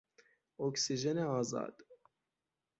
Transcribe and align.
اکسیژن 0.59 1.17
آزاد 1.17 1.75